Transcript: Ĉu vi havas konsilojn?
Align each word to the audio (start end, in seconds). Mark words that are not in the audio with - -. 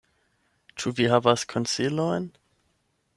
Ĉu 0.83 0.93
vi 0.99 1.05
havas 1.11 1.45
konsilojn? 1.53 2.29